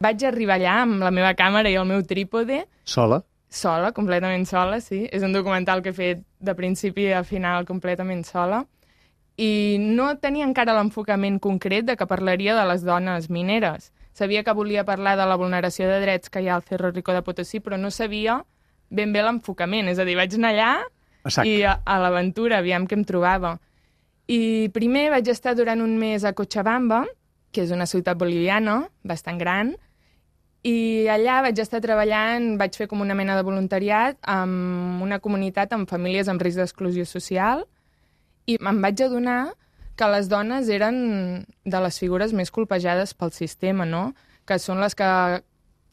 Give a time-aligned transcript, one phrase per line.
[0.00, 3.22] Vaig arribar allà amb la meva càmera i el meu trípode, Sola?
[3.48, 5.06] sola, completament sola, sí.
[5.10, 8.64] És un documental que he fet de principi a final completament sola.
[9.38, 13.92] I no tenia encara l'enfocament concret de que parlaria de les dones mineres.
[14.12, 17.14] Sabia que volia parlar de la vulneració de drets que hi ha al Cerro Rico
[17.14, 18.44] de Potosí, però no sabia
[18.90, 19.88] ben bé l'enfocament.
[19.88, 20.70] És a dir, vaig anar allà
[21.24, 23.56] A i a, a l'aventura, aviam què em trobava.
[24.28, 27.04] I primer vaig estar durant un mes a Cochabamba,
[27.52, 29.74] que és una ciutat boliviana, bastant gran,
[30.68, 35.72] i allà vaig estar treballant, vaig fer com una mena de voluntariat amb una comunitat
[35.76, 37.64] amb famílies amb risc d'exclusió social
[38.48, 39.40] i em vaig adonar
[39.98, 40.98] que les dones eren
[41.64, 44.12] de les figures més colpejades pel sistema, no?
[44.46, 45.08] Que són les que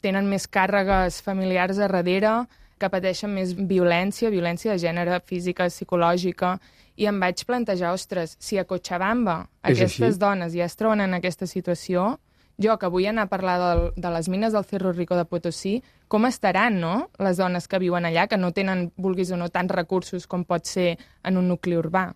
[0.04, 2.36] tenen més càrregues familiars a darrere,
[2.78, 6.56] que pateixen més violència, violència de gènere, física, psicològica,
[6.96, 10.20] i em vaig plantejar, ostres, si a Cochabamba És aquestes així?
[10.22, 12.14] dones ja es troben en aquesta situació,
[12.62, 15.82] jo que vull anar a parlar del, de les mines del Cerro Rico de Potosí,
[16.08, 19.74] com estaran, no?, les dones que viuen allà, que no tenen, vulguis o no, tants
[19.74, 22.14] recursos com pot ser en un nucli urbà.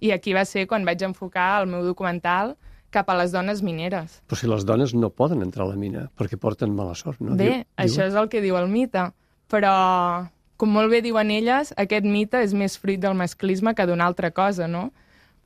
[0.00, 2.56] I aquí va ser quan vaig enfocar el meu documental
[2.92, 4.20] cap a les dones mineres.
[4.28, 7.34] Però si les dones no poden entrar a la mina perquè porten mala sort, no?
[7.36, 9.10] Bé, Diu- això és el que diu el mite,
[9.50, 14.06] però, com molt bé diuen elles, aquest mite és més fruit del masclisme que d'una
[14.06, 14.92] altra cosa, no?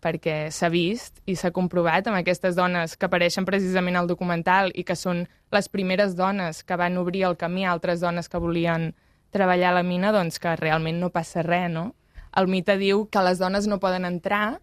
[0.00, 4.84] Perquè s'ha vist i s'ha comprovat amb aquestes dones que apareixen precisament al documental i
[4.84, 8.94] que són les primeres dones que van obrir el camí a altres dones que volien
[9.30, 11.92] treballar a la mina, doncs que realment no passa res, no?
[12.36, 14.60] El mite diu que les dones no poden entrar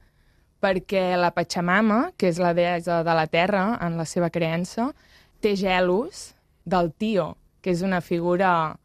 [0.64, 4.90] perquè la Pachamama, que és la deessa de la terra en la seva creença,
[5.44, 6.32] té gelos
[6.66, 8.78] del tio, que és una figura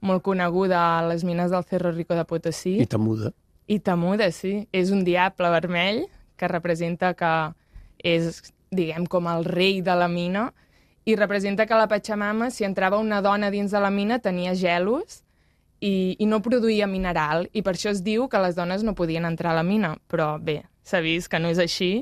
[0.00, 2.78] molt coneguda a les mines del Cerro Rico de Potosí.
[2.80, 3.32] I temuda.
[3.70, 4.66] I temuda, sí.
[4.74, 6.04] És un diable vermell
[6.40, 7.32] que representa que
[8.02, 8.42] és,
[8.74, 10.48] diguem, com el rei de la mina
[11.04, 15.22] i representa que la Pachamama, si entrava una dona dins de la mina, tenia gelos
[15.80, 17.48] i, i no produïa mineral.
[17.52, 19.96] I per això es diu que les dones no podien entrar a la mina.
[20.10, 21.92] Però bé, s'ha vist que no és així.